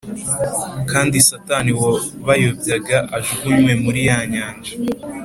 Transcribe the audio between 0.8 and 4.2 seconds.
kandi Satani wabayobyaga ajugunywe muri ya